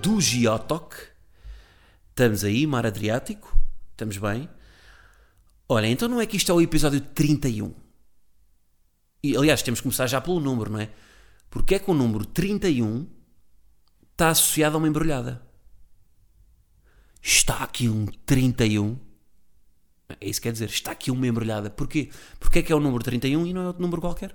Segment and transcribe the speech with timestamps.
[0.00, 0.94] do Giotoc,
[2.08, 3.54] estamos aí, Mar Adriático,
[3.90, 4.48] estamos bem.
[5.68, 7.74] Olha, então não é que isto é o episódio 31.
[9.22, 10.90] E, aliás, temos que começar já pelo número, não é?
[11.50, 13.06] Porque é que o número 31
[14.12, 15.42] está associado a uma embrulhada?
[17.22, 18.98] Está aqui um 31.
[20.18, 21.68] É isso que quer dizer, está aqui uma embrulhada.
[21.68, 22.10] Porquê?
[22.38, 24.34] Porque é que é o número 31 e não é outro número qualquer?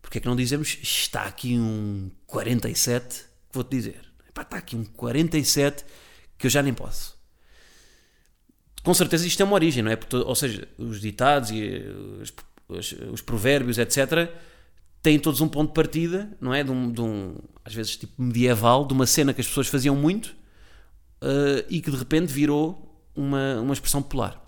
[0.00, 3.24] Porque é que não dizemos está aqui um 47?
[3.52, 4.15] Vou-te dizer.
[4.36, 5.84] Epá, está aqui um 47
[6.36, 7.16] que eu já nem posso.
[8.82, 9.98] Com certeza isto é uma origem, não é?
[10.12, 12.32] Ou seja, os ditados e eh, os,
[12.68, 14.30] os, os provérbios, etc.,
[15.02, 16.62] têm todos um ponto de partida, não é?
[16.62, 19.96] De um, de um, às vezes tipo medieval, de uma cena que as pessoas faziam
[19.96, 20.26] muito
[21.22, 24.42] uh, e que de repente virou uma, uma expressão popular.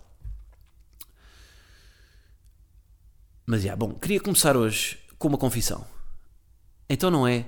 [3.46, 5.86] Mas, já, bom, queria começar hoje com uma confissão.
[6.88, 7.46] Então não é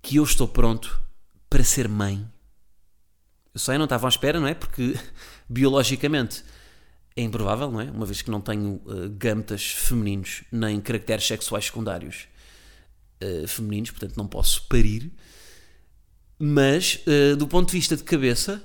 [0.00, 1.07] que eu estou pronto
[1.48, 2.26] para ser mãe.
[3.54, 4.54] Eu sei, não estava à espera, não é?
[4.54, 4.94] Porque
[5.48, 6.44] biologicamente
[7.16, 7.90] é improvável, não é?
[7.90, 12.28] Uma vez que não tenho uh, gametas femininos nem caracteres sexuais secundários
[13.22, 15.10] uh, femininos, portanto não posso parir.
[16.38, 18.62] Mas uh, do ponto de vista de cabeça,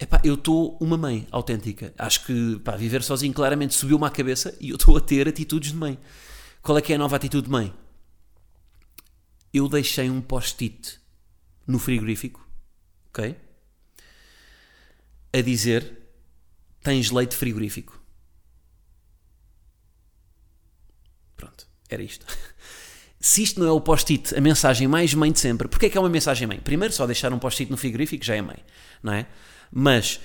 [0.00, 1.94] epá, eu estou uma mãe autêntica.
[1.96, 5.70] Acho que pá, viver sozinho claramente subiu-me à cabeça e eu estou a ter atitudes
[5.70, 5.96] de mãe.
[6.60, 7.72] Qual é que é a nova atitude de mãe?
[9.54, 10.97] Eu deixei um post-it
[11.68, 12.44] no frigorífico,
[13.10, 13.36] ok?
[15.32, 15.98] A dizer:
[16.82, 18.02] tens leite frigorífico.
[21.36, 22.26] Pronto, era isto.
[23.20, 25.98] Se isto não é o post-it, a mensagem mais mãe de sempre, porque é que
[25.98, 26.60] é uma mensagem mãe?
[26.60, 28.58] Primeiro, só deixar um post-it no frigorífico já é mãe,
[29.02, 29.26] não é?
[29.72, 30.20] Mas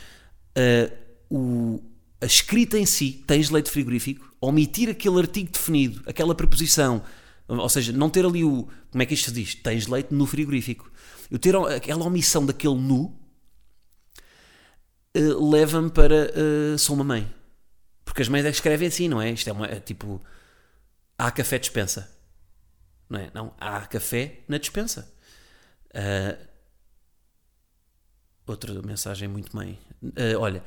[0.55, 0.95] uh,
[1.29, 1.83] o,
[2.21, 7.03] a escrita em si, tens leite frigorífico, omitir aquele artigo definido, aquela preposição,
[7.47, 8.67] ou seja, não ter ali o.
[8.91, 9.55] Como é que isto se diz?
[9.55, 10.89] Tens leite no frigorífico.
[11.29, 13.17] Eu ter aquela omissão daquele nu
[15.15, 16.31] uh, leva-me para.
[16.35, 17.33] Uh, sou uma mãe.
[18.03, 19.31] Porque as mães é que escrevem assim, não é?
[19.31, 20.21] Isto é, uma, é tipo.
[21.17, 22.11] Há café dispensa.
[23.09, 23.31] Não é?
[23.33, 25.11] Não, há café na dispensa.
[25.89, 26.47] Uh,
[28.45, 29.79] outra mensagem muito mãe.
[30.01, 30.63] Uh, olha,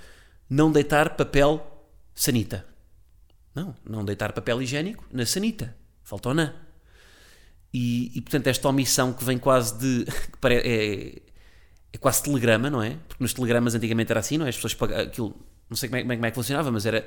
[0.49, 1.85] não deitar papel
[2.15, 2.65] sanita.
[3.55, 5.75] Não, não deitar papel higiênico na sanita.
[6.03, 6.66] Faltou na.
[7.79, 10.07] E, e portanto, esta omissão que vem quase de.
[10.49, 11.23] É,
[11.93, 12.97] é quase telegrama, não é?
[13.09, 14.49] Porque nos telegramas antigamente era assim, não é?
[14.49, 15.05] As pessoas pagavam.
[15.05, 15.37] Aquilo,
[15.69, 17.05] não sei como é, como é que funcionava, mas era,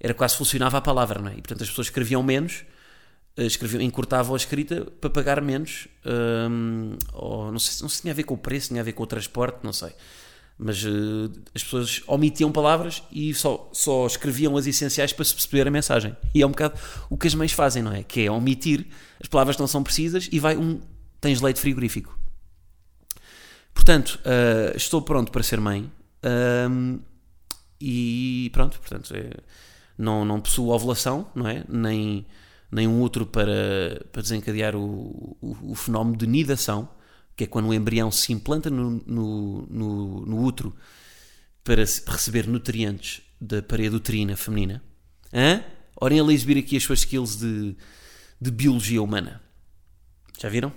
[0.00, 1.34] era quase funcionava a palavra, não é?
[1.34, 2.64] E portanto as pessoas escreviam menos,
[3.36, 5.86] eh, escreviam, encurtavam a escrita para pagar menos.
[6.04, 8.84] Hum, ou não sei, não sei se tinha a ver com o preço, tinha a
[8.84, 9.94] ver com o transporte, não sei
[10.62, 15.66] mas uh, as pessoas omitiam palavras e só, só escreviam as essenciais para se perceber
[15.66, 16.16] a mensagem.
[16.32, 16.78] E é um bocado
[17.10, 18.04] o que as mães fazem, não é?
[18.04, 18.86] Que é omitir
[19.20, 20.80] as palavras não são precisas e vai um
[21.20, 22.16] tens leite frigorífico.
[23.74, 25.90] Portanto, uh, estou pronto para ser mãe
[26.24, 27.00] uh,
[27.80, 29.30] e pronto, portanto, é,
[29.98, 31.64] não, não possuo ovulação, não é?
[31.68, 32.24] Nem,
[32.70, 36.88] nem um outro para, para desencadear o, o, o fenómeno de nidação
[37.36, 40.74] que é quando o embrião se implanta no, no, no, no útero
[41.64, 44.82] para receber nutrientes da parede uterina feminina.
[45.32, 45.64] Hã?
[46.00, 47.76] Orem a exibir aqui as suas skills de,
[48.40, 49.40] de biologia humana.
[50.38, 50.72] Já viram?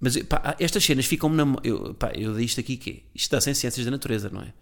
[0.00, 1.44] Mas pá, estas cenas ficam-me na.
[1.62, 3.10] Eu, pá, eu dei isto aqui que é?
[3.14, 4.52] Isto dá sem ciências da natureza, não é?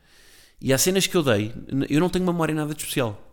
[0.61, 1.55] E há cenas que eu dei,
[1.89, 3.25] eu não tenho memória nada de especial.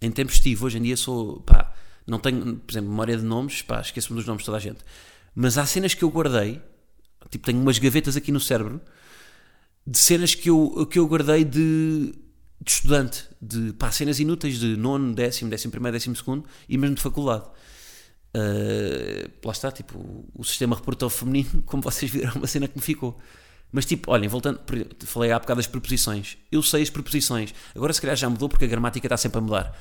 [0.00, 1.40] Em tempos estive, hoje em dia sou.
[1.40, 1.74] pá,
[2.06, 4.80] não tenho, por exemplo, memória de nomes, pá, esqueço-me dos nomes de toda a gente.
[5.34, 6.60] Mas há cenas que eu guardei,
[7.30, 8.80] tipo, tenho umas gavetas aqui no cérebro,
[9.86, 12.12] de cenas que eu, que eu guardei de,
[12.60, 16.96] de estudante, de pá, cenas inúteis de nono, décimo, décimo primeiro, décimo segundo e mesmo
[16.96, 17.44] de faculdade.
[18.32, 22.76] Uh, lá está, tipo, o sistema reprodutor feminino, como vocês viram, é uma cena que
[22.76, 23.18] me ficou.
[23.72, 24.60] Mas tipo, olhem, voltando,
[25.04, 26.36] falei há bocado das preposições.
[26.50, 27.54] Eu sei as preposições.
[27.74, 29.78] Agora se calhar já mudou porque a gramática está sempre a mudar.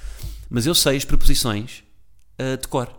[0.47, 1.83] Mas eu sei as preposições
[2.39, 2.98] uh, de cor.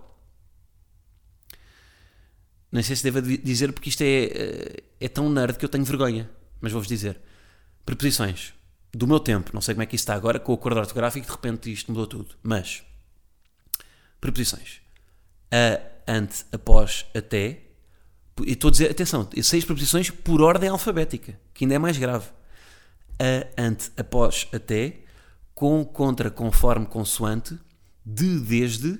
[2.70, 5.84] Nem sei se devo dizer porque isto é, eh, é tão nerd que eu tenho
[5.84, 6.30] vergonha.
[6.60, 7.20] Mas vou-vos dizer.
[7.84, 8.54] Preposições.
[8.92, 9.50] Do meu tempo.
[9.52, 11.26] Não sei como é que isso está agora com o acordo ortográfico.
[11.26, 12.34] De repente isto mudou tudo.
[12.42, 12.82] Mas.
[14.20, 14.80] Preposições.
[15.50, 15.80] A,
[16.12, 17.62] ante, após, até.
[18.38, 22.26] Eu estou a dizer, atenção, seis preposições por ordem alfabética, que ainda é mais grave.
[23.18, 25.00] A, ante, após, até,
[25.54, 27.58] com, contra, conforme, consoante,
[28.04, 28.98] de, desde,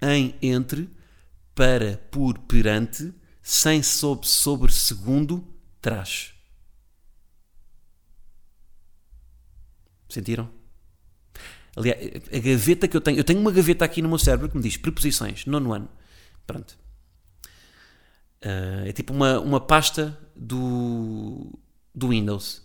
[0.00, 0.88] em, entre,
[1.54, 3.12] para, por, perante,
[3.42, 5.46] sem, sob, sobre, segundo,
[5.80, 6.34] trás.
[10.08, 10.50] Sentiram?
[11.76, 11.98] Aliás,
[12.32, 14.62] a gaveta que eu tenho, eu tenho uma gaveta aqui no meu cérebro que me
[14.62, 15.88] diz preposições, nono ano.
[16.46, 16.76] Pronto.
[18.44, 21.58] Uh, é tipo uma, uma pasta do,
[21.94, 22.62] do Windows.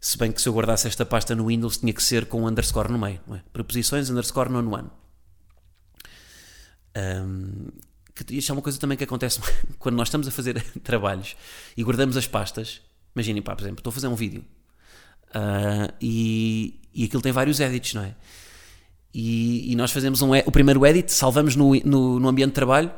[0.00, 2.46] Se bem que se eu guardasse esta pasta no Windows tinha que ser com um
[2.46, 3.20] underscore no meio.
[3.32, 3.40] É?
[3.52, 4.90] Preposições, underscore, nono ano.
[6.98, 7.68] Um,
[8.14, 9.40] que isto é uma coisa também que acontece
[9.78, 11.36] quando nós estamos a fazer trabalhos
[11.76, 12.80] e guardamos as pastas.
[13.14, 14.44] Imaginem, pá, por exemplo, estou a fazer um vídeo
[15.30, 18.14] uh, e, e aquilo tem vários edits, não é?
[19.12, 22.92] E, e nós fazemos um, o primeiro edit, salvamos no, no, no ambiente de trabalho,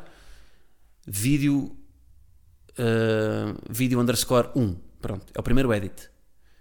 [1.07, 1.77] vídeo,
[2.79, 4.77] uh, vídeo underscore 1.
[5.01, 6.11] Pronto, é o primeiro edit.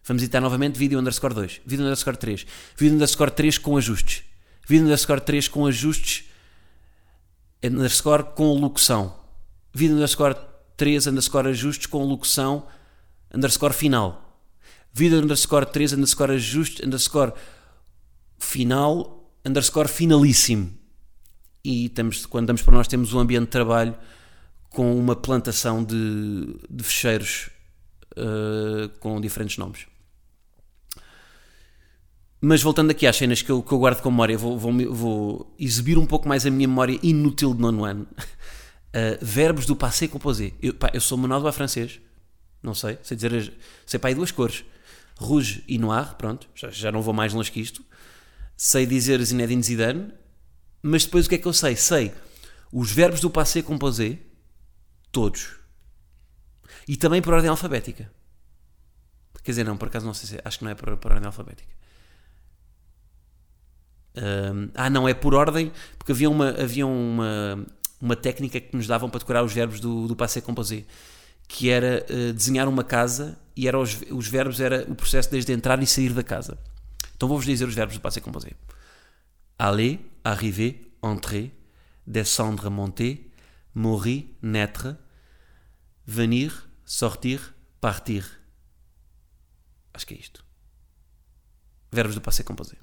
[0.05, 2.45] Vamos editar novamente vídeo underscore 2, vídeo underscore 3,
[2.77, 4.23] vídeo underscore 3 com ajustes,
[4.67, 6.23] vídeo underscore 3 com ajustes,
[7.63, 9.15] underscore com locução,
[9.73, 10.35] vídeo underscore
[10.77, 12.65] 3 underscore ajustes com locução,
[13.33, 14.29] underscore final
[14.93, 17.33] vida underscore 3 underscore ajuste underscore
[18.37, 20.73] final underscore finalíssimo.
[21.63, 23.95] E estamos, quando damos para nós temos um ambiente de trabalho
[24.69, 27.49] com uma plantação de, de fecheiros
[28.17, 29.85] uh, com diferentes nomes.
[32.41, 35.55] Mas voltando aqui às cenas que eu, que eu guardo com memória, vou, vou, vou,
[35.59, 38.07] exibir um pouco mais a minha memória inútil de nono ano.
[38.89, 40.53] Uh, verbos do passé composé.
[40.61, 41.99] Eu, pá, eu sou manual do francês,
[42.63, 43.53] não sei, sei dizer,
[43.85, 44.63] sei aí duas cores.
[45.17, 47.83] Rouge e Noir, pronto, já, já não vou mais longe que isto.
[48.55, 50.13] Sei dizer Zinedine Zidane,
[50.81, 51.75] mas depois o que é que eu sei?
[51.75, 52.13] Sei
[52.71, 54.19] os verbos do passé composé,
[55.11, 55.55] todos.
[56.87, 58.11] E também por ordem alfabética.
[59.43, 60.41] Quer dizer, não, por acaso não sei se.
[60.43, 61.73] Acho que não é por, por ordem alfabética.
[64.75, 67.65] Ah, não, é por ordem, porque havia uma, havia uma,
[68.01, 70.83] uma técnica que nos davam para decorar os verbos do, do passé composé
[71.49, 75.51] que era uh, desenhar uma casa e era os, os, verbos era o processo desde
[75.51, 76.57] entrar e sair da casa.
[77.17, 78.51] Então vou-vos dizer os verbos do passé composé.
[79.57, 81.51] Aller, arriver, entrer,
[82.05, 83.31] descendre, monter,
[83.73, 84.95] mourir, naître,
[86.05, 86.53] venir,
[86.85, 87.41] sortir,
[87.81, 88.23] partir.
[89.91, 90.45] Acho que é isto.
[91.91, 92.77] Verbos do passé composé.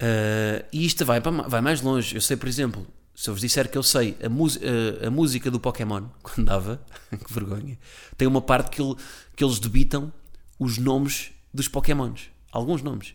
[0.00, 2.14] Uh, e isto vai, vai mais longe.
[2.14, 5.50] Eu sei, por exemplo, se eu vos disser que eu sei a, a, a música
[5.50, 6.80] do Pokémon, quando dava,
[7.10, 7.78] que vergonha,
[8.16, 8.96] tem uma parte que, ele,
[9.36, 10.10] que eles debitam
[10.58, 12.30] os nomes dos Pokémons.
[12.50, 13.14] Alguns nomes.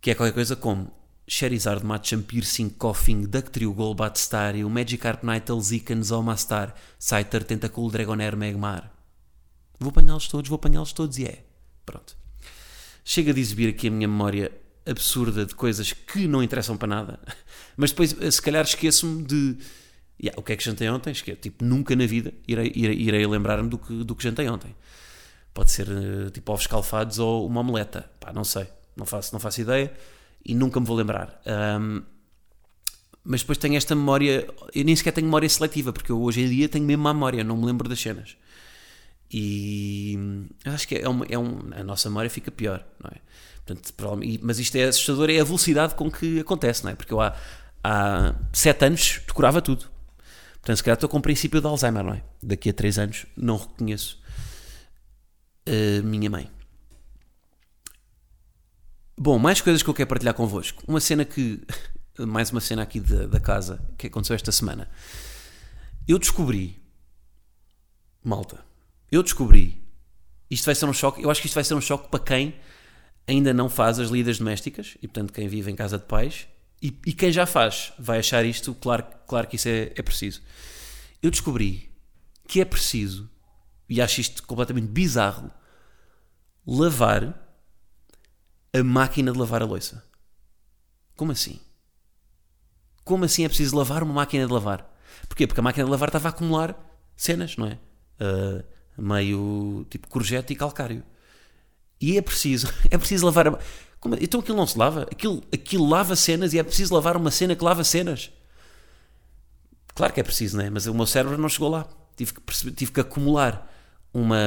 [0.00, 0.92] Que é qualquer coisa como
[1.26, 8.92] Charizard, Machamp, Piercing, Coughing, Ductrio, Golbat, Stario, Magikarp, Nightel, Zikon, Zomastar, Scyther, Tentacool, Dragonair, Megmar.
[9.80, 11.44] Vou apanhá-los todos, vou apanhá-los todos e é.
[11.84, 12.16] Pronto.
[13.04, 14.52] Chega de exibir aqui a minha memória
[14.86, 17.20] absurda de coisas que não interessam para nada,
[17.76, 19.56] mas depois se calhar esqueço-me de
[20.22, 23.26] yeah, o que é que jantei ontem, esqueço, tipo, nunca na vida irei, irei, irei
[23.26, 24.74] lembrar-me do que, do que jantei ontem.
[25.52, 28.66] Pode ser eh, tipo ovos calfados ou uma omeleta, pá, não sei,
[28.96, 29.92] não faço, não faço ideia
[30.44, 31.40] e nunca me vou lembrar.
[31.80, 32.02] Um,
[33.24, 36.48] mas depois tenho esta memória, eu nem sequer tenho memória seletiva, porque eu hoje em
[36.48, 38.36] dia tenho mesmo a memória, não me lembro das cenas.
[39.30, 40.18] E
[40.64, 43.20] acho que é, uma, é um, a nossa memória fica pior, não é?
[43.64, 43.92] Portanto,
[44.42, 46.94] mas isto é assustador, é a velocidade com que acontece, não é?
[46.94, 47.36] Porque eu há,
[47.82, 49.86] há sete anos decorava tudo.
[50.54, 52.22] Portanto, se calhar estou com o princípio de Alzheimer, não é?
[52.42, 54.20] Daqui a três anos não reconheço
[55.66, 56.50] a minha mãe.
[59.18, 60.82] Bom, mais coisas que eu quero partilhar convosco.
[60.86, 61.62] Uma cena que.
[62.18, 64.88] Mais uma cena aqui da, da casa que aconteceu esta semana.
[66.08, 66.82] Eu descobri.
[68.24, 68.64] Malta.
[69.10, 69.82] Eu descobri.
[70.50, 71.22] Isto vai ser um choque.
[71.22, 72.54] Eu acho que isto vai ser um choque para quem
[73.26, 76.46] ainda não faz as lidas domésticas, e portanto quem vive em casa de pais,
[76.80, 80.42] e, e quem já faz vai achar isto, claro, claro que isso é, é preciso.
[81.22, 81.90] Eu descobri
[82.46, 83.28] que é preciso,
[83.88, 85.50] e acho isto completamente bizarro,
[86.64, 87.42] lavar
[88.72, 90.04] a máquina de lavar a louça.
[91.16, 91.60] Como assim?
[93.04, 94.92] Como assim é preciso lavar uma máquina de lavar?
[95.28, 95.46] Porquê?
[95.46, 96.76] Porque a máquina de lavar estava a acumular
[97.16, 97.78] cenas, não é?
[98.20, 98.64] Uh,
[98.98, 101.02] meio tipo corjete e calcário.
[102.00, 103.58] E é preciso, é preciso lavar a...
[104.00, 105.02] Como, então aquilo não se lava?
[105.10, 108.30] Aquilo, aquilo lava cenas e é preciso lavar uma cena que lava cenas.
[109.94, 110.70] Claro que é preciso, não é?
[110.70, 111.88] Mas o meu cérebro não chegou lá.
[112.16, 113.72] Tive que, perceber, tive que acumular
[114.12, 114.38] uma,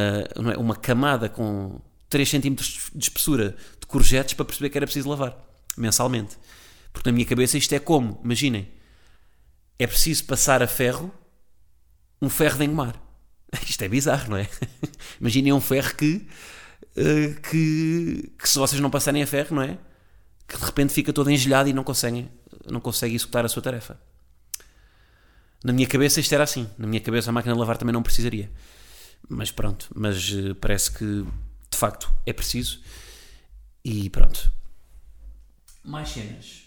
[0.53, 0.57] é?
[0.57, 2.55] uma camada com 3 cm
[2.95, 5.35] de espessura de courgettes para perceber que era preciso lavar
[5.75, 6.37] mensalmente.
[6.93, 8.71] Porque na minha cabeça isto é como, imaginem,
[9.77, 11.11] é preciso passar a ferro
[12.21, 13.01] um ferro de engomar.
[13.67, 14.47] Isto é bizarro, não é?
[15.19, 16.27] Imaginem um ferro que,
[16.95, 19.77] eh, que, que, se vocês não passarem a ferro, não é?
[20.47, 22.29] Que de repente fica todo engelhado e não conseguem,
[22.69, 23.99] não conseguem executar a sua tarefa.
[25.63, 26.69] Na minha cabeça isto era assim.
[26.77, 28.49] Na minha cabeça a máquina de lavar também não precisaria.
[29.27, 31.25] Mas pronto, mas eh, parece que
[31.69, 32.81] de facto é preciso.
[33.83, 34.51] E pronto.
[35.83, 36.63] Mais cenas.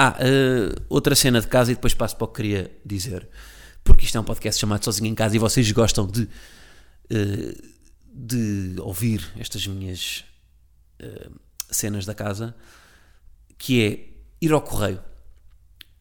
[0.00, 3.28] Ah, uh, outra cena de casa e depois passo para o que queria dizer.
[3.88, 7.68] Porque isto é um podcast chamado Sozinho em Casa e vocês gostam de, uh,
[8.12, 10.26] de ouvir estas minhas
[11.02, 11.32] uh,
[11.70, 12.54] cenas da casa,
[13.56, 15.00] que é ir ao correio.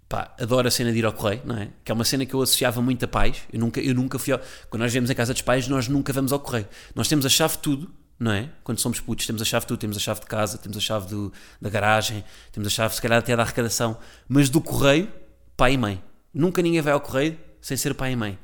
[0.09, 1.69] Pá, adoro a cena de ir ao correio, não é?
[1.85, 3.43] Que é uma cena que eu associava muito a pais.
[3.53, 4.41] Eu nunca, eu nunca fui ao...
[4.69, 6.67] Quando nós vemos em casa dos pais, nós nunca vamos ao correio.
[6.93, 7.89] Nós temos a chave de tudo,
[8.19, 8.49] não é?
[8.65, 9.79] Quando somos putos, temos a chave de tudo.
[9.79, 13.01] Temos a chave de casa, temos a chave do, da garagem, temos a chave, se
[13.01, 13.97] calhar, até da arrecadação.
[14.27, 15.09] Mas do correio,
[15.55, 16.03] pai e mãe.
[16.33, 18.39] Nunca ninguém vai ao correio sem ser pai e mãe.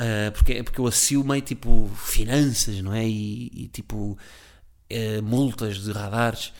[0.00, 3.06] Uh, porque, porque eu associo meio tipo finanças, não é?
[3.06, 6.52] E, e tipo uh, multas de radares.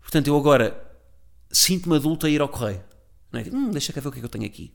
[0.00, 0.86] Portanto, eu agora
[1.50, 2.82] sinto-me adulto a ir ao correio.
[3.32, 3.44] Não é?
[3.44, 4.72] Hum, deixa cá ver o que é que eu tenho aqui.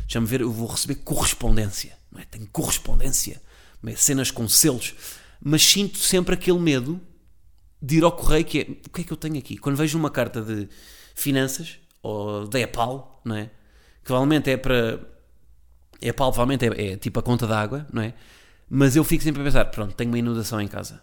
[0.00, 1.96] Deixa-me ver, eu vou receber correspondência.
[2.10, 2.24] Não é?
[2.24, 3.40] Tenho correspondência.
[3.86, 3.96] É?
[3.96, 4.94] Cenas com selos.
[5.40, 7.00] Mas sinto sempre aquele medo
[7.80, 9.56] de ir ao correio que é, o que é que eu tenho aqui?
[9.56, 10.68] Quando vejo uma carta de
[11.14, 13.46] finanças ou da EPAL, não é?
[13.46, 15.11] Que provavelmente é para...
[16.02, 18.14] EPAL provavelmente é, é tipo a conta d'água, não é?
[18.68, 21.02] Mas eu fico sempre a pensar, pronto, tenho uma inundação em casa.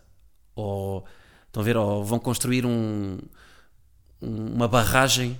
[0.56, 1.06] Ou,
[1.48, 3.18] estão a ver, ou vão construir um,
[4.22, 5.40] uma barragem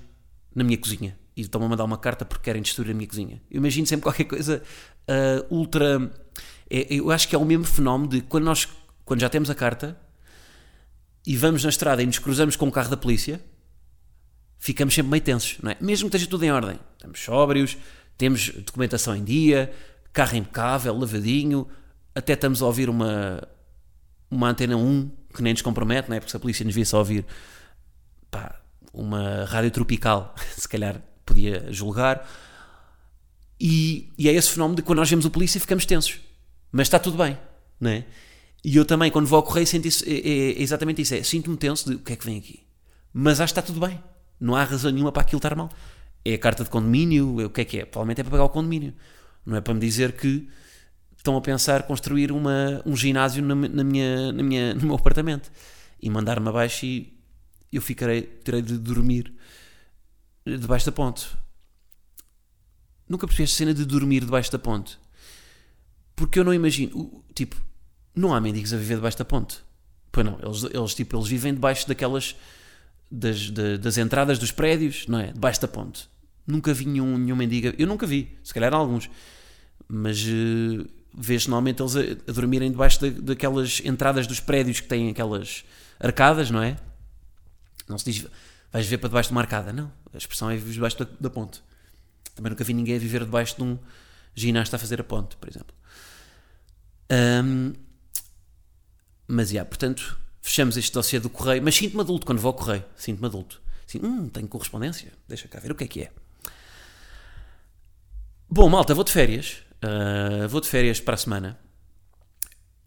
[0.54, 3.42] na minha cozinha e estão-me a mandar uma carta porque querem destruir a minha cozinha.
[3.50, 4.62] Eu imagino sempre qualquer coisa
[5.10, 6.12] uh, ultra.
[6.70, 8.68] É, eu acho que é o mesmo fenómeno de quando nós
[9.10, 10.00] quando já temos a carta
[11.26, 13.42] e vamos na estrada e nos cruzamos com o carro da polícia,
[14.60, 15.78] ficamos sempre meio tensos, não é?
[15.82, 16.80] Mesmo que esteja tudo em ordem.
[16.94, 17.76] Estamos sóbrios,
[18.20, 19.72] temos documentação em dia,
[20.12, 21.66] carro impecável, lavadinho,
[22.14, 23.42] até estamos a ouvir uma,
[24.30, 26.20] uma antena 1 que nem nos compromete, não é?
[26.20, 27.26] Porque se a polícia nos visse a ouvir
[28.30, 28.60] pá,
[28.94, 32.30] uma rádio tropical, se calhar podia julgar.
[33.58, 36.20] E, e, é esse fenómeno de quando nós vemos o polícia ficamos tensos.
[36.74, 37.40] Mas está tudo bem,
[37.80, 38.06] não é?
[38.66, 41.16] E eu também, quando vou ao correio, sinto isso, é, é, é exatamente isso.
[41.16, 42.66] É, Sinto-me tenso de o que é que vem aqui.
[43.14, 43.98] Mas acho que está tudo bem.
[44.38, 45.70] Não há razão nenhuma para aquilo estar mal.
[46.24, 47.86] É a carta de condomínio, é o que é que é?
[47.86, 48.94] Provavelmente é para pagar o condomínio.
[49.46, 50.48] Não é para me dizer que
[51.16, 55.52] estão a pensar construir uma, um ginásio na, na minha, na minha, no meu apartamento
[56.02, 57.20] e mandar-me abaixo e
[57.72, 59.34] eu ficarei, terei de dormir
[60.46, 61.28] debaixo da ponte.
[63.08, 64.98] Nunca percebi esta cena de dormir debaixo da ponte.
[66.16, 67.24] Porque eu não imagino.
[67.34, 67.56] Tipo,
[68.16, 69.60] não há mendigos a viver debaixo da ponte.
[70.12, 72.36] Pois não, eles, eles, tipo, eles vivem debaixo daquelas.
[73.12, 75.32] Das, das entradas dos prédios, não é?
[75.32, 76.08] Debaixo da ponte.
[76.46, 77.74] Nunca vi nenhum, nenhum mendigo.
[77.78, 79.10] Eu nunca vi, se calhar alguns.
[79.88, 84.88] Mas uh, vês normalmente eles a, a dormirem debaixo da, daquelas entradas dos prédios que
[84.88, 85.64] têm aquelas
[86.00, 86.78] arcadas, não é?
[87.88, 88.28] Não se diz
[88.72, 89.74] vais viver para debaixo de uma arcada.
[89.74, 91.62] Não, a expressão é viver debaixo da, da ponte.
[92.36, 93.78] Também nunca vi ninguém a viver debaixo de um
[94.36, 95.76] ginasta a fazer a ponte, por exemplo.
[97.12, 97.74] Um,
[99.28, 100.18] mas, yeah, portanto,
[100.50, 101.62] fechamos este dossiê do correio.
[101.64, 102.84] Mas sinto-me adulto quando vou ao correio.
[102.96, 103.62] Sinto-me adulto.
[103.86, 105.14] Sinto, hum, tenho correspondência.
[105.28, 106.12] Deixa cá ver o que é que é.
[108.50, 109.62] Bom, malta, vou de férias.
[109.84, 111.60] Uh, vou de férias para a semana.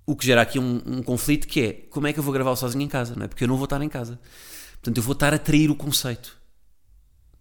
[0.04, 2.57] O que gera aqui um, um, conflito que é como é que eu vou gravar
[2.57, 3.28] sozinho em casa, não é?
[3.28, 4.19] Porque eu não vou estar em casa.
[4.73, 6.37] Portanto, eu vou estar a trair o conceito.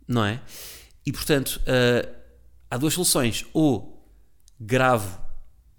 [0.08, 0.40] Não é?
[1.04, 2.08] E, portanto, uh,
[2.70, 3.44] há duas soluções.
[3.54, 4.08] Ou
[4.60, 5.20] gravo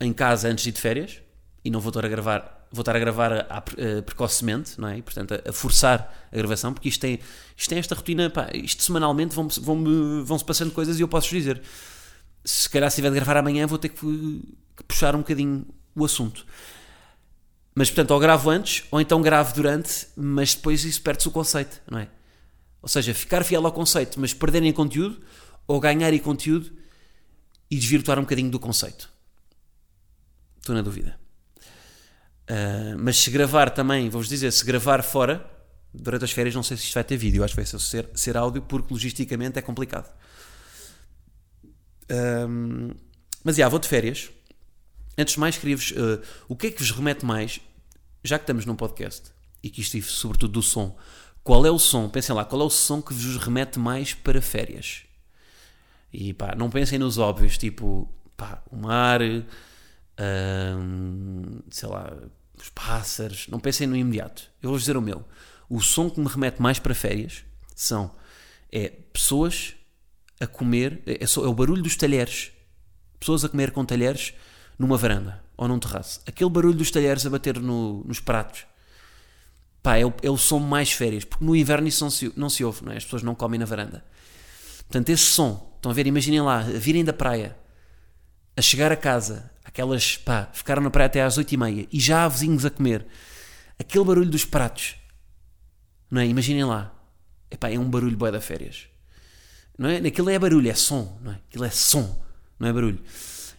[0.00, 1.22] em casa antes de ir de férias
[1.64, 4.88] e não vou estar a gravar, vou estar a gravar a, a, a, precocemente, não
[4.88, 4.99] é?
[4.99, 7.21] E, portanto, a, forçar a gravação, porque isto tem,
[7.57, 11.29] isto tem esta rotina, pá, isto semanalmente vão-se vão vão passando coisas e eu posso
[11.29, 11.62] dizer.
[12.45, 16.05] Se calhar se tiver de gravar amanhã vou ter que, que puxar um bocadinho o
[16.05, 16.45] assunto.
[17.75, 21.81] Mas, portanto, ou gravo antes, ou então gravo durante, mas depois isso perde-se o conceito,
[21.91, 22.09] não é?
[22.83, 25.23] Ou seja, ficar fiel ao conceito, mas perder em conteúdo,
[25.67, 26.71] ou ganhar em conteúdo
[27.71, 29.09] e desvirtuar um bocadinho do conceito.
[30.59, 31.22] Estou na dúvida.
[32.50, 35.49] Uh, mas se gravar também, vou-vos dizer, se gravar fora,
[35.92, 38.37] durante as férias, não sei se isto vai ter vídeo, acho que vai ser, ser
[38.37, 40.12] áudio, porque logisticamente é complicado.
[42.11, 42.96] Um, ah,
[43.44, 44.30] mas já, vou de férias
[45.16, 45.90] Antes de mais, queria-vos.
[45.90, 47.61] Uh, o que é que vos remete mais,
[48.25, 49.30] já que estamos num podcast,
[49.62, 50.96] e que isto é sobretudo do som,
[51.44, 52.08] qual é o som?
[52.08, 55.02] Pensem lá, qual é o som que vos remete mais para férias?
[56.12, 59.20] E pá, não pensem nos óbvios, tipo, pá, o mar,
[61.71, 62.12] sei lá,
[62.61, 63.49] os pássaros.
[63.49, 64.45] Não pensem no imediato.
[64.62, 65.25] Eu vou dizer o meu.
[65.69, 68.11] O som que me remete mais para férias são
[68.71, 69.75] é pessoas
[70.41, 72.52] a comer, é, só, é o barulho dos talheres.
[73.21, 74.35] Pessoas a comer com talheres
[74.79, 76.21] numa varanda ou num terraço.
[76.26, 78.67] Aquele barulho dos talheres a bater no, nos pratos.
[79.83, 82.49] Pá, é o, é o som mais férias, porque no inverno isso não se, não
[82.49, 82.97] se ouve, não é?
[82.97, 84.05] As pessoas não comem na varanda.
[84.79, 87.57] Portanto, esse som, estão a ver, imaginem lá, a virem da praia,
[88.57, 91.99] a chegar a casa, aquelas, pá, ficaram na praia até às 8 e meia e
[91.99, 93.07] já há vizinhos a comer.
[93.79, 94.97] Aquele barulho dos pratos,
[96.11, 96.26] não é?
[96.26, 96.95] Imaginem lá.
[97.50, 98.87] Epá, é um barulho boa da férias.
[99.76, 99.97] Não é?
[99.97, 101.37] Aquilo é barulho, é som, não é?
[101.49, 102.23] Aquilo é som,
[102.59, 103.00] não é barulho.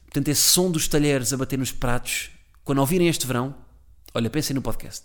[0.05, 2.29] Portanto, esse som dos talheres a bater nos pratos,
[2.63, 3.55] quando ouvirem este verão,
[4.13, 5.03] olha, pensem no podcast.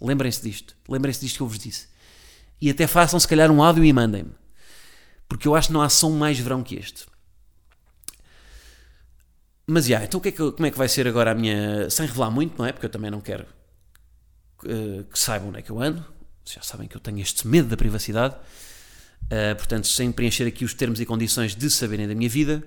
[0.00, 0.76] Lembrem-se disto.
[0.88, 1.88] Lembrem-se disto que eu vos disse.
[2.60, 4.30] E até façam, se calhar, um áudio e mandem-me.
[5.28, 7.06] Porque eu acho que não há som mais verão que este.
[9.66, 11.88] Mas, já, então que é que, como é que vai ser agora a minha...
[11.90, 12.72] Sem revelar muito, não é?
[12.72, 13.46] Porque eu também não quero
[15.10, 16.04] que saibam onde é que eu ando.
[16.44, 18.34] Já sabem que eu tenho este medo da privacidade.
[19.24, 22.62] Uh, portanto, sem preencher aqui os termos e condições de saberem da minha vida,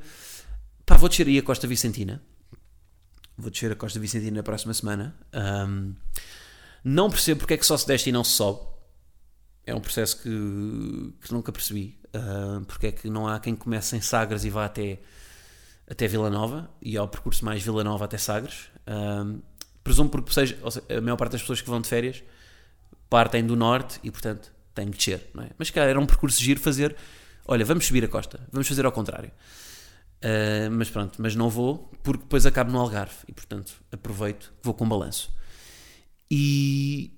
[0.85, 2.21] pá, vou descer aí a Costa Vicentina.
[3.37, 5.15] Vou descer a Costa Vicentina na próxima semana.
[5.33, 5.93] Um,
[6.83, 8.61] não percebo porque é que só se desce e não se sobe.
[9.65, 11.99] É um processo que, que nunca percebi.
[12.07, 14.99] Uh, porque é que não há quem comece em Sagres e vá até,
[15.89, 18.69] até Vila Nova e ao percurso mais Vila Nova até Sagres.
[18.87, 19.41] Uh,
[19.83, 22.23] presumo porque seja, seja, a maior parte das pessoas que vão de férias
[23.09, 25.29] partem do norte e, portanto, têm que descer.
[25.33, 25.49] Não é?
[25.57, 26.95] Mas, cara, era um percurso giro fazer.
[27.45, 29.31] Olha, vamos subir a costa, vamos fazer ao contrário.
[30.17, 34.73] Uh, mas pronto, mas não vou porque depois acabo no Algarve e, portanto, aproveito, vou
[34.73, 35.31] com balanço.
[36.29, 37.13] E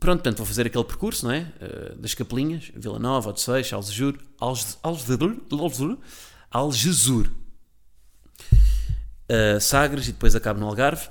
[0.00, 1.52] pronto, portanto, vou fazer aquele percurso, não é?
[1.60, 5.98] Uh, das Capelinhas, Vila Nova, Odisseis, Algesur, Algesur,
[6.50, 7.30] Algesur,
[9.28, 11.08] uh, Sagres e depois acabo no Algarve.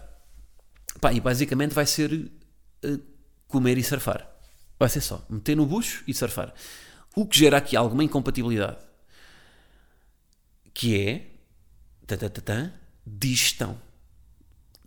[1.00, 3.00] Pá, e basicamente vai ser uh,
[3.48, 4.30] comer e surfar.
[4.80, 6.54] Vai ser só meter no bucho e surfar.
[7.16, 8.78] O que gera aqui alguma incompatibilidade,
[10.74, 11.34] que é
[12.08, 12.72] tatatã,
[13.06, 13.80] digestão.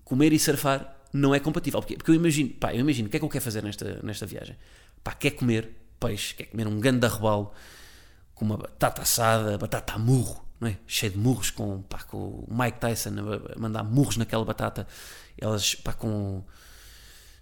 [0.04, 1.80] Comer e surfar não é compatível.
[1.80, 4.00] Porque, porque eu imagino, pá, eu imagino o que é que eu quero fazer nesta,
[4.02, 4.56] nesta viagem.
[5.02, 7.52] Pá, quer comer peixe, quer comer um ganda robalo
[8.34, 10.76] com uma batata assada, batata a murro, é?
[10.86, 13.10] cheio de murros, com, pá, com o Mike Tyson
[13.54, 14.86] a mandar murros naquela batata,
[15.36, 16.42] elas pá, com,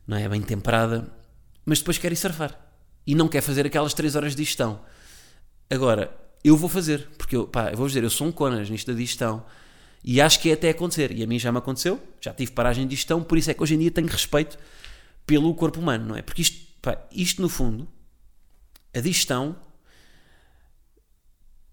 [0.06, 1.06] não é, bem temperada,
[1.64, 2.58] mas depois quer ir surfar
[3.06, 4.80] e não quer fazer aquelas 3 horas de digestão.
[5.70, 8.90] Agora, eu vou fazer, porque eu, pá, eu vou dizer, eu sou um conas nisto
[8.90, 9.44] da digestão
[10.02, 11.10] e acho que é até acontecer.
[11.12, 13.62] E a mim já me aconteceu, já tive paragem de digestão, por isso é que
[13.62, 14.58] hoje em dia tenho respeito
[15.24, 16.22] pelo corpo humano, não é?
[16.22, 17.88] Porque isto, pá, isto no fundo,
[18.94, 19.56] a digestão,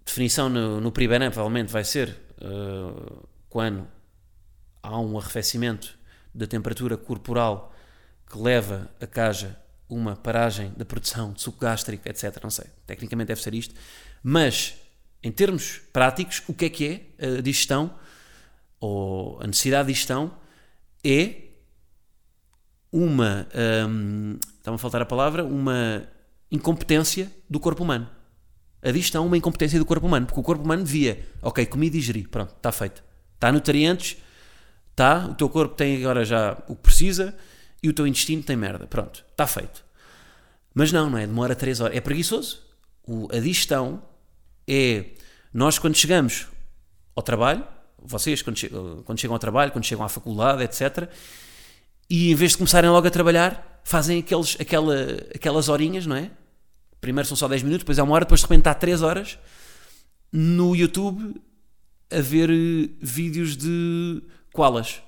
[0.05, 3.87] definição no, no Priberan provavelmente vai ser uh, quando
[4.81, 5.97] há um arrefecimento
[6.33, 7.73] da temperatura corporal
[8.29, 9.59] que leva a caja
[9.89, 12.37] uma paragem da produção de suco gástrico, etc.
[12.41, 13.75] Não sei, tecnicamente deve ser isto.
[14.23, 14.75] Mas,
[15.21, 17.93] em termos práticos, o que é que é a digestão?
[18.81, 20.33] ou a necessidade de digestão
[21.03, 21.35] é
[22.91, 23.47] uma,
[23.87, 26.03] hum, está-me a faltar a palavra, uma
[26.51, 28.09] incompetência do corpo humano.
[28.83, 31.87] A digestão é uma incompetência do corpo humano, porque o corpo humano devia, ok, comi
[31.87, 33.03] e digeri, pronto, está feito.
[33.35, 34.17] Está nutrientes,
[34.89, 37.35] está, o teu corpo tem agora já o que precisa
[37.81, 39.83] e o teu intestino tem merda, pronto, está feito.
[40.73, 41.27] Mas não, não é?
[41.27, 41.97] Demora 3 horas.
[41.97, 42.61] É preguiçoso.
[43.05, 44.01] O, a digestão
[44.67, 45.05] é
[45.53, 46.47] nós quando chegamos
[47.15, 47.65] ao trabalho,
[47.97, 51.09] vocês, quando, chegam, quando chegam ao trabalho, quando chegam à faculdade, etc.
[52.09, 54.95] E em vez de começarem logo a trabalhar, fazem aqueles, aquela,
[55.35, 56.31] aquelas horinhas, não é?
[57.01, 59.37] Primeiro são só 10 minutos, depois é uma hora, depois de repente está 3 horas
[60.31, 61.41] no YouTube
[62.09, 65.01] a ver eh, vídeos de koalas.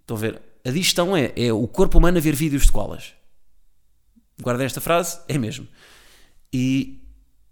[0.00, 0.42] Estão a ver?
[0.64, 3.14] A digestão é, é o corpo humano a ver vídeos de koalas.
[4.40, 5.66] Guardem esta frase, é mesmo.
[6.52, 7.02] E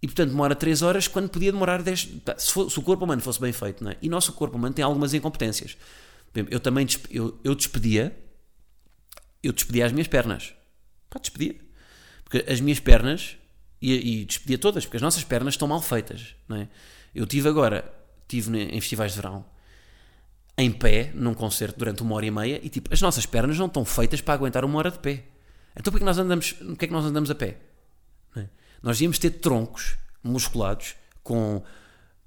[0.04, 2.08] e portanto demora 3 horas quando podia demorar 10.
[2.36, 3.96] Se, for, se o corpo humano fosse bem feito, não é?
[4.02, 5.78] E nosso corpo humano tem algumas incompetências.
[6.50, 8.14] Eu também eu, eu despedia,
[9.42, 10.52] eu despedia as minhas pernas.
[11.08, 11.56] Pá, despedia.
[12.22, 13.38] Porque as minhas pernas,
[13.92, 16.68] e, e despedia todas, porque as nossas pernas estão mal feitas, não é?
[17.14, 17.92] Eu tive agora,
[18.26, 19.44] tive em festivais de verão,
[20.56, 23.66] em pé, num concerto durante uma hora e meia, e tipo, as nossas pernas não
[23.66, 25.24] estão feitas para aguentar uma hora de pé.
[25.76, 27.58] Então porquê que nós andamos, porquê que nós andamos a pé?
[28.84, 31.62] Nós íamos ter troncos musculados com.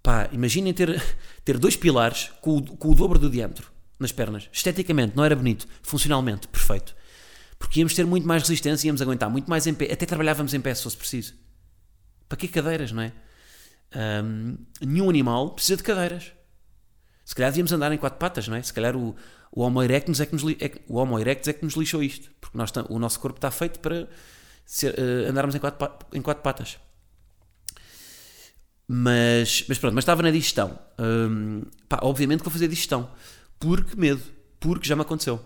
[0.01, 0.99] Pá, imaginem ter,
[1.45, 4.49] ter dois pilares com o, com o dobro do diâmetro nas pernas.
[4.51, 5.67] Esteticamente, não era bonito.
[5.83, 6.95] Funcionalmente, perfeito.
[7.59, 9.91] Porque íamos ter muito mais resistência, íamos aguentar muito mais em pé.
[9.93, 11.35] Até trabalhávamos em pé se fosse preciso.
[12.27, 13.13] Para que cadeiras, não é?
[14.23, 16.31] Um, nenhum animal precisa de cadeiras.
[17.23, 18.61] Se calhar devíamos andar em quatro patas, não é?
[18.61, 19.15] Se calhar o,
[19.51, 22.29] o Homo erectus é que nos, é, o Homo erectus é que nos lixou isto.
[22.39, 24.07] Porque nós, o nosso corpo está feito para
[24.65, 26.77] ser, uh, andarmos em quatro, em quatro patas.
[28.87, 30.79] Mas, mas pronto, mas estava na digestão.
[30.97, 33.09] Hum, pá, obviamente que vou fazer digestão.
[33.59, 34.21] Porque medo.
[34.59, 35.45] Porque já me aconteceu.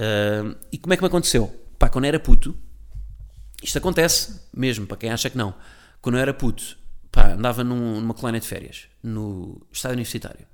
[0.00, 1.48] Hum, e como é que me aconteceu?
[1.78, 2.56] Pá, quando era puto,
[3.62, 5.54] isto acontece mesmo, para quem acha que não.
[6.00, 6.76] Quando eu era puto,
[7.10, 10.46] pá, andava num, numa colónia de férias, no estádio universitário.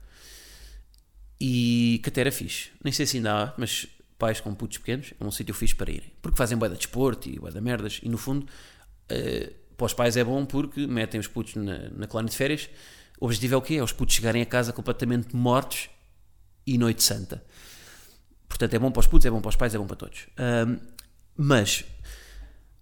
[1.41, 2.71] E que até era fixe.
[2.83, 3.87] Nem sei se ainda há, mas
[4.19, 6.13] pais com putos pequenos é um sítio fixe para irem.
[6.21, 8.01] Porque fazem boia de desporto e boia de merdas.
[8.03, 12.07] E no fundo, uh, para os pais é bom porque metem os putos na, na
[12.07, 12.69] colónia de férias.
[13.21, 13.75] O objetivo é o quê?
[13.75, 15.89] É os putos chegarem a casa completamente mortos
[16.67, 17.43] e noite santa.
[18.49, 20.27] Portanto, é bom para os putos, é bom para os pais, é bom para todos.
[21.37, 21.85] Mas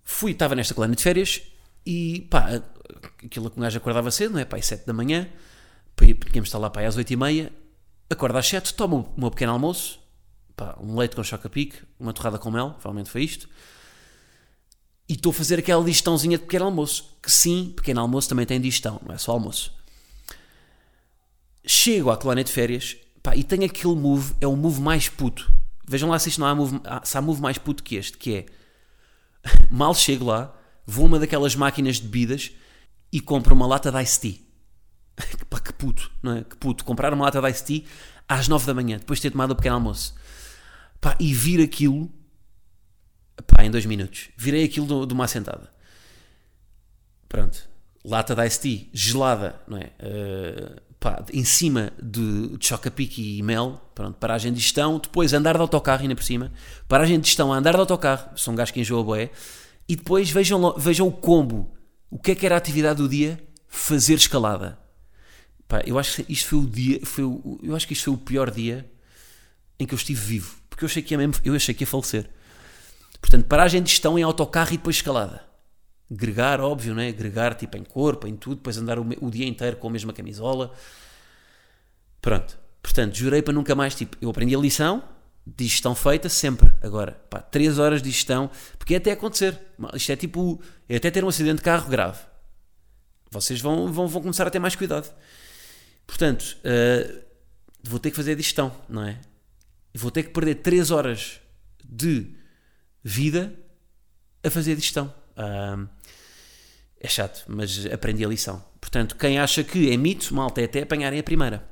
[0.07, 1.43] fui, estava nesta colónia de férias
[1.85, 2.63] e pá,
[3.23, 4.45] aquilo que um gajo acordava cedo, não é?
[4.45, 5.29] Pá, às 7 da manhã,
[5.99, 7.53] tínhamos estar lá pá, às 8 e meia,
[8.09, 9.99] acorda às 7, toma o meu pequeno almoço,
[10.57, 13.49] pá, um leite com choca-pique, uma torrada com mel, provavelmente foi isto,
[15.09, 18.61] e estou a fazer aquela digestãozinha de pequeno almoço, que sim, pequeno almoço também tem
[18.61, 19.75] digestão, não é só almoço.
[21.67, 25.53] Chego à colónia de férias, pá, e tenho aquele move, é o move mais puto.
[25.85, 28.35] Vejam lá se isto não há move, se há move mais puto que este, que
[28.35, 28.47] é,
[29.71, 30.55] mal chego lá,
[30.87, 32.53] vou a uma daquelas máquinas de bebidas
[33.13, 34.35] e compro uma lata de Ice Tea.
[35.49, 36.45] Pá, que puto, não é?
[36.45, 36.85] Que puto.
[36.85, 37.83] Comprar uma lata de Ice Tea
[38.29, 40.15] às 9 da manhã, depois de ter tomado o pequeno almoço.
[41.01, 42.11] Pá, e vir aquilo,
[43.47, 44.31] pá, em dois minutos.
[44.37, 45.71] Virei aquilo de uma assentada.
[47.29, 47.69] Pronto.
[48.05, 49.91] Lata de Ice Tea, gelada, não é?
[50.01, 55.55] Uh, pá, em cima de, de choca-pique e mel, pronto, paragem de gestão, depois andar
[55.55, 56.53] de autocarro ainda por cima,
[56.89, 59.31] paragem de gestão, andar de autocarro, são um gajo que enjoa boé,
[59.89, 61.73] e depois vejam, vejam o combo,
[62.11, 63.41] o que é que era a atividade do dia?
[63.69, 64.79] Fazer escalada.
[65.69, 68.15] Pá, eu acho que isto foi o dia, foi o, eu acho que isto foi
[68.15, 68.91] o pior dia
[69.79, 71.87] em que eu estive vivo, porque eu achei que ia mesmo, eu achei que ia
[71.87, 72.31] falecer.
[73.21, 75.45] Portanto, paragem de gestão em autocarro e depois escalada.
[76.11, 77.11] Gregar, óbvio, né?
[77.13, 80.13] Gregar tipo em corpo, em tudo, depois andar o, o dia inteiro com a mesma
[80.13, 80.73] camisola.
[82.21, 82.59] Pronto.
[82.83, 85.03] Portanto, jurei para nunca mais, tipo, eu aprendi a lição,
[85.47, 86.73] digestão feita sempre.
[86.83, 89.61] Agora, pá, 3 horas de digestão, porque é até acontecer.
[89.95, 92.21] Isto é tipo, é até ter um acidente de carro grave.
[93.31, 95.13] Vocês vão, vão, vão começar a ter mais cuidado.
[96.07, 97.23] Portanto, uh,
[97.83, 99.21] vou ter que fazer digestão, não é?
[99.93, 101.41] Vou ter que perder 3 horas
[101.85, 102.35] de
[103.03, 103.53] vida
[104.45, 105.13] a fazer digestão.
[105.37, 105.89] Uh,
[107.01, 108.63] é chato, mas aprendi a lição.
[108.81, 111.69] Portanto, quem acha que é mito, malta, é até apanharem a primeira.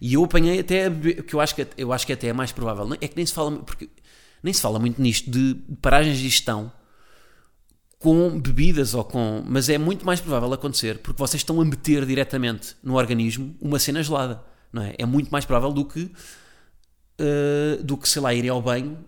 [0.00, 2.96] E eu apanhei até, que eu acho que, eu acho que até é mais provável,
[3.00, 3.88] é que nem se fala, porque
[4.42, 6.72] nem se fala muito nisto de paragens de gestão
[7.98, 9.42] com bebidas ou com.
[9.46, 13.78] Mas é muito mais provável acontecer porque vocês estão a meter diretamente no organismo uma
[13.78, 14.94] cena gelada, não é?
[14.98, 16.12] É muito mais provável do que.
[17.18, 18.98] Uh, do que, sei lá, irem ao banho,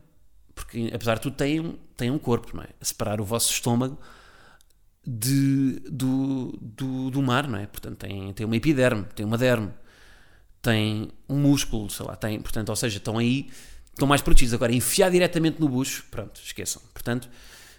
[0.55, 2.69] porque apesar de tudo têm, têm um corpo, não é?
[2.81, 3.99] A separar o vosso estômago
[5.07, 7.67] de, do, do, do mar, não é?
[7.67, 9.71] Portanto, tem, tem uma epiderme, tem uma derme,
[10.61, 13.49] tem um músculo, sei lá, tem, portanto, ou seja, estão aí,
[13.93, 14.53] estão mais protegidos.
[14.53, 16.83] Agora, enfiar diretamente no bucho, pronto, esqueçam.
[16.93, 17.29] Portanto,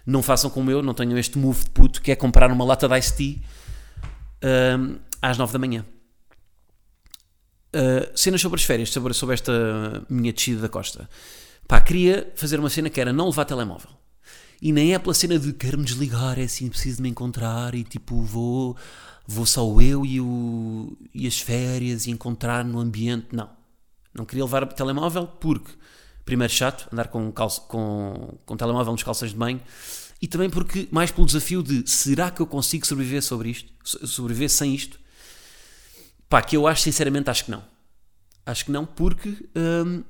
[0.06, 2.88] não façam como eu, não tenham este move de puto que é comprar uma lata
[2.88, 3.36] de Ice Tea
[4.78, 5.84] um, às 9 da manhã.
[7.76, 9.52] Uh, cenas sobre as férias, sobre, sobre esta
[10.08, 11.08] minha descida da costa.
[11.66, 13.90] Pá, queria fazer uma cena que era não levar telemóvel.
[14.60, 17.84] E nem é pela cena de quero-me desligar, é assim, preciso de me encontrar e
[17.84, 18.76] tipo vou,
[19.26, 23.28] vou só eu e, o, e as férias e encontrar no ambiente.
[23.32, 23.48] Não.
[24.12, 25.70] Não queria levar telemóvel porque
[26.28, 29.62] primeiro chato, andar com, calça, com, com telemóvel nos calças de banho,
[30.20, 33.72] e também porque, mais pelo desafio de será que eu consigo sobreviver sobre isto,
[34.06, 35.00] sobreviver sem isto?
[36.28, 37.64] Pá, que eu acho, sinceramente, acho que não.
[38.44, 40.04] Acho que não, porque hum,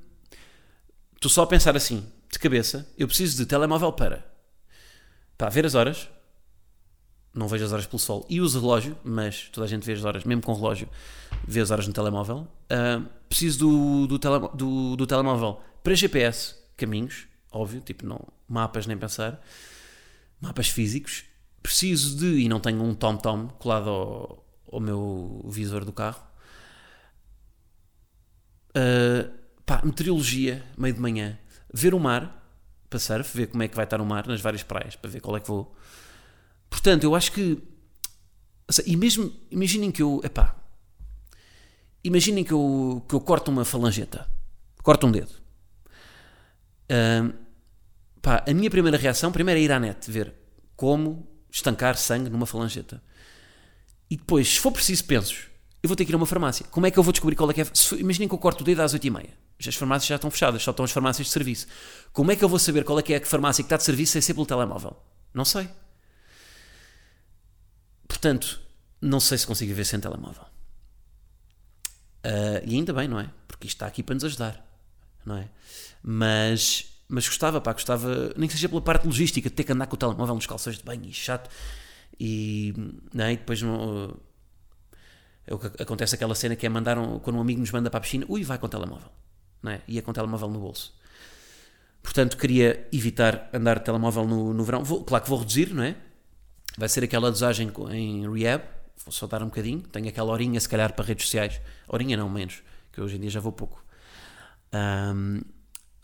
[1.15, 4.28] estou só a pensar assim, de cabeça, eu preciso de telemóvel para
[5.38, 6.11] pá, ver as horas,
[7.33, 10.05] não vejo as horas pelo sol e uso relógio, mas toda a gente vê as
[10.05, 10.88] horas, mesmo com relógio,
[11.46, 12.48] vê as horas no telemóvel.
[12.70, 18.87] Uh, preciso do, do, tele, do, do, telemóvel para GPS, caminhos, óbvio, tipo não, mapas
[18.87, 19.40] nem pensar,
[20.40, 21.24] mapas físicos.
[21.62, 26.22] Preciso de, e não tenho um tom-tom colado ao, ao meu visor do carro.
[28.70, 29.31] Uh,
[29.66, 31.38] pá, meteorologia, meio de manhã,
[31.72, 32.38] ver o mar
[32.88, 35.20] para surf, ver como é que vai estar o mar nas várias praias, para ver
[35.20, 35.74] qual é que vou
[36.68, 37.62] Portanto, eu acho que.
[38.87, 39.33] E mesmo.
[39.51, 40.20] Imaginem que eu.
[40.22, 40.57] Epá.
[42.05, 44.29] Imaginem que eu, que eu corto uma falangeta.
[44.83, 45.33] Corto um dedo.
[48.22, 50.35] Pá, a minha primeira reação, primeiro é ir à net, ver
[50.77, 53.03] como estancar sangue numa falangeta.
[54.11, 55.48] E depois, se for preciso pensos,
[55.83, 56.64] eu vou ter que ir a uma farmácia.
[56.70, 57.66] Como é que eu vou descobrir qual é que é?
[57.98, 59.29] Imaginem que eu corto o dedo às 8h30.
[59.66, 61.66] As farmácias já estão fechadas, só estão as farmácias de serviço.
[62.12, 63.83] Como é que eu vou saber qual é que é a farmácia que está de
[63.83, 64.97] serviço sem ser pelo telemóvel?
[65.35, 65.68] Não sei.
[68.07, 68.61] Portanto,
[69.01, 70.44] não sei se consigo viver sem telemóvel.
[72.25, 73.31] Uh, e ainda bem, não é?
[73.47, 74.64] Porque isto está aqui para nos ajudar,
[75.25, 75.49] não é?
[76.03, 79.87] Mas, mas gostava, pá, gostava, nem que seja pela parte logística, de ter que andar
[79.87, 81.51] com o telemóvel nos calções de banho e chato.
[82.18, 82.75] E,
[83.14, 83.33] não é?
[83.33, 84.16] e depois não,
[85.47, 88.01] é acontece aquela cena que é mandar um, quando um amigo nos manda para a
[88.01, 89.11] piscina, ui, vai com o telemóvel,
[89.62, 89.81] não é?
[89.88, 90.94] Ia com o telemóvel no bolso.
[92.03, 94.83] Portanto, queria evitar andar de telemóvel no, no verão.
[94.83, 95.97] Vou, claro que vou reduzir, não é?
[96.77, 98.62] Vai ser aquela dosagem em rehab,
[99.05, 99.81] vou só dar um bocadinho.
[99.81, 101.61] Tenho aquela horinha, se calhar, para redes sociais.
[101.88, 103.85] Horinha não, menos, que hoje em dia já vou pouco.
[104.73, 105.40] Um,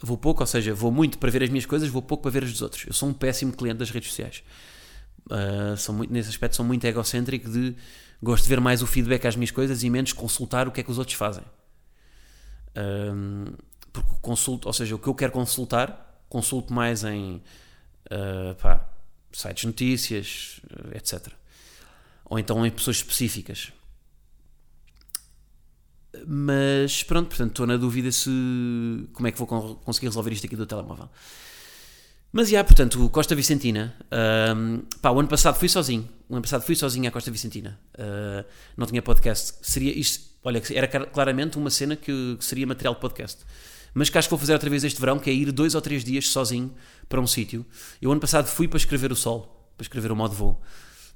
[0.00, 2.44] vou pouco, ou seja, vou muito para ver as minhas coisas, vou pouco para ver
[2.44, 2.84] as dos outros.
[2.86, 4.42] Eu sou um péssimo cliente das redes sociais.
[5.26, 7.74] Uh, sou muito, nesse aspecto, sou muito egocêntrico de
[8.22, 10.82] gosto de ver mais o feedback às minhas coisas e menos consultar o que é
[10.82, 11.44] que os outros fazem.
[12.76, 13.44] Um,
[13.92, 17.42] porque consulto, ou seja, o que eu quero consultar, consulto mais em
[18.06, 18.88] uh, pá,
[19.32, 20.60] sites de notícias,
[20.94, 21.28] etc.
[22.24, 23.72] Ou então em pessoas específicas.
[26.26, 28.30] Mas pronto, portanto, estou na dúvida se
[29.12, 31.08] como é que vou conseguir resolver isto aqui do telemóvel.
[32.32, 33.94] Mas já, portanto, Costa Vicentina.
[34.56, 36.08] Um, pá, o ano passado fui sozinho.
[36.28, 37.78] O ano passado fui sozinho à Costa Vicentina.
[37.94, 38.44] Uh,
[38.76, 39.54] não tinha podcast.
[39.62, 43.44] Seria isto, olha, era claramente uma cena que, seria material de podcast.
[43.94, 45.80] Mas que acho que vou fazer outra vez este verão, que é ir dois ou
[45.80, 46.72] três dias sozinho
[47.08, 47.64] para um sítio.
[48.02, 50.60] Eu ano passado fui para escrever o sol, para escrever o modo voo.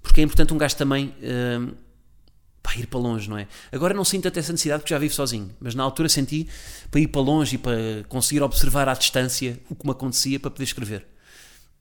[0.03, 1.15] Porque é importante um gajo também.
[1.19, 1.77] Uh,
[2.63, 3.49] para ir para longe, não é?
[3.73, 6.47] Agora não sinto até essa necessidade porque já vivo sozinho, mas na altura senti
[6.91, 10.51] para ir para longe e para conseguir observar à distância o que me acontecia para
[10.51, 11.07] poder escrever.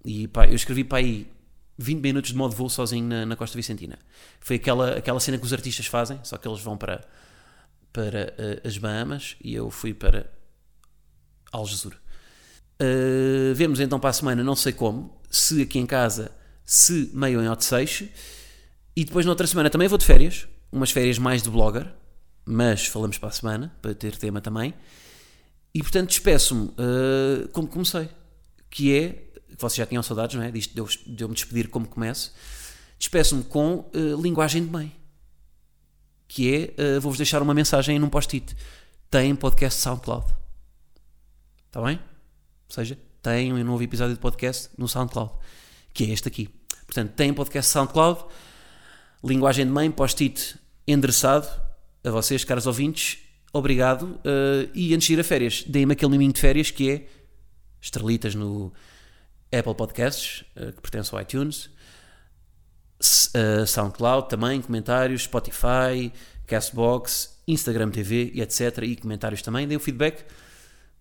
[0.06, 1.28] E pá, eu escrevi para aí
[1.78, 4.00] 20 minutos de modo voo sozinho na, na, Costa Vicentina.
[4.40, 7.06] Foi aquela, aquela cena que os artistas fazem, só que eles vão para,
[7.92, 10.32] para uh, as Bahamas e eu fui para
[11.52, 11.94] Algesur.
[12.82, 16.32] Uh, vemos então para a semana, não sei como, se aqui em casa,
[16.64, 18.12] se meio em Otseixe.
[18.96, 21.88] E depois na outra semana também vou de férias, umas férias mais de blogger,
[22.46, 24.74] mas falamos para a semana, para ter tema também.
[25.74, 28.10] E portanto despeço-me uh, como comecei,
[28.70, 30.52] que é, vocês já tinham saudades, não é?
[30.52, 32.34] Disto de eu, de eu me despedir como começo.
[32.98, 34.96] Despeço-me com uh, linguagem de mãe,
[36.28, 38.56] que é, uh, vou-vos deixar uma mensagem num post-it.
[39.10, 40.26] Tem podcast SoundCloud.
[41.68, 41.96] Está bem?
[41.98, 45.32] Ou seja, tem um novo episódio de podcast no SoundCloud,
[45.94, 46.50] que é este aqui.
[46.86, 48.26] Portanto, tem podcast SoundCloud
[49.24, 50.56] Linguagem de mãe, post-it
[50.88, 51.48] endereçado
[52.04, 53.18] a vocês, caros ouvintes.
[53.52, 54.04] Obrigado.
[54.04, 57.08] Uh, e antes de ir a férias, deem-me aquele miminho de férias que é
[57.82, 58.72] estrelitas no
[59.52, 61.70] Apple Podcasts, uh, que pertence ao iTunes,
[63.00, 66.12] uh, SoundCloud também, comentários, Spotify,
[66.46, 68.80] Castbox, Instagram TV e etc.
[68.84, 69.68] E comentários também.
[69.68, 70.26] Deem o feedback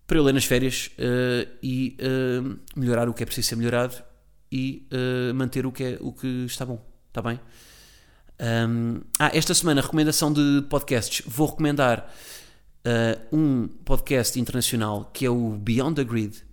[0.05, 0.89] para eu ler nas férias
[1.61, 1.97] e
[2.77, 3.95] melhorar o que é preciso ser melhorado
[4.49, 4.87] e
[5.35, 6.81] manter o que, é, o que está bom.
[7.09, 7.39] Está bem?
[8.39, 11.25] Um, ah, esta semana, recomendação de podcasts.
[11.25, 12.11] Vou recomendar
[12.85, 16.43] uh, um podcast internacional que é o Beyond the Grid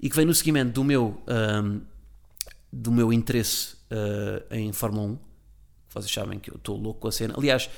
[0.00, 1.80] e que vem no seguimento do meu, um,
[2.72, 5.18] do meu interesse uh, em Fórmula 1.
[5.94, 7.34] Vocês sabem que eu estou louco com a cena.
[7.36, 7.70] Aliás,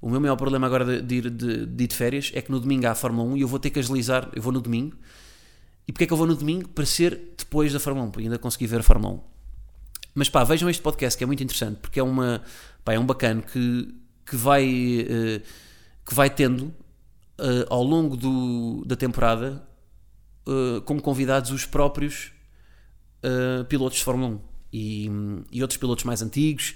[0.00, 2.50] o meu maior problema agora de, de, ir, de, de ir de férias é que
[2.50, 4.28] no domingo há a Fórmula 1 e eu vou ter que agilizar.
[4.34, 4.96] Eu vou no domingo.
[5.86, 6.68] E porquê é que eu vou no domingo?
[6.68, 9.20] Para ser depois da Fórmula 1, para ainda conseguir ver a Fórmula 1.
[10.14, 12.42] Mas pá, vejam este podcast que é muito interessante porque é, uma,
[12.84, 13.94] pá, é um bacano que,
[14.26, 15.42] que, vai, uh,
[16.04, 19.62] que vai tendo uh, ao longo do, da temporada
[20.46, 22.32] uh, como convidados os próprios
[23.68, 25.10] pilotos de Fórmula 1 e,
[25.50, 26.74] e outros pilotos mais antigos.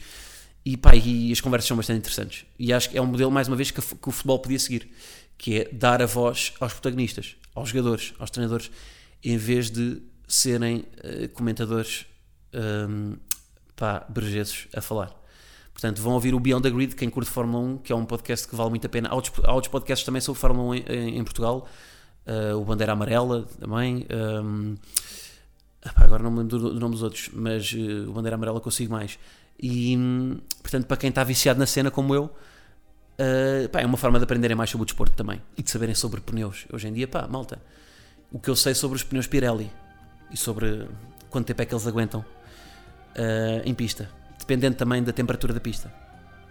[0.64, 2.46] E, pá, e as conversas são bastante interessantes.
[2.58, 4.90] E acho que é um modelo, mais uma vez, que, que o futebol podia seguir,
[5.36, 8.70] que é dar a voz aos protagonistas, aos jogadores, aos treinadores,
[9.22, 10.86] em vez de serem
[11.34, 12.06] comentadores
[12.54, 13.16] um,
[13.76, 15.14] pá, brejesos a falar.
[15.72, 18.46] Portanto, vão ouvir o Beyond the Grid, quem curte Fórmula 1, que é um podcast
[18.46, 19.08] que vale muito a pena.
[19.08, 21.68] Há outros, há outros podcasts também sobre Fórmula 1 em, em Portugal.
[22.26, 24.06] Uh, o Bandeira Amarela também.
[24.08, 24.76] Um,
[25.96, 29.18] agora não me lembro do nome dos outros, mas uh, o Bandeira Amarela consigo mais.
[29.60, 29.96] E,
[30.62, 34.24] portanto, para quem está viciado na cena como eu, uh, pá, é uma forma de
[34.24, 36.66] aprenderem mais sobre o desporto também e de saberem sobre pneus.
[36.72, 37.60] Hoje em dia, pá, malta,
[38.32, 39.70] o que eu sei sobre os pneus Pirelli
[40.30, 40.88] e sobre
[41.30, 45.92] quanto tempo é que eles aguentam uh, em pista, dependendo também da temperatura da pista.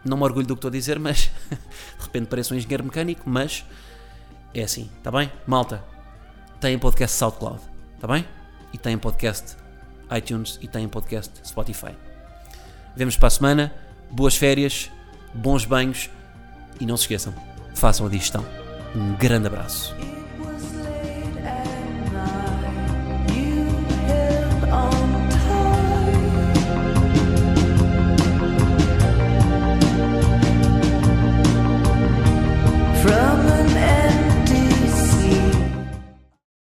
[0.06, 3.30] Não me orgulho do que estou a dizer, mas de repente pareço um engenheiro mecânico,
[3.30, 3.66] mas
[4.54, 5.32] é assim, está bem?
[5.48, 5.84] Malta,
[6.60, 7.62] tem podcast SoundCloud,
[7.96, 8.26] está bem?
[8.74, 9.56] E tem podcast
[10.12, 11.96] iTunes e tem podcast Spotify.
[12.96, 13.74] Vemos para a semana,
[14.12, 14.92] boas férias,
[15.34, 16.10] bons banhos
[16.80, 17.34] e não se esqueçam,
[17.76, 18.46] façam a digestão.
[18.96, 19.96] Um grande abraço.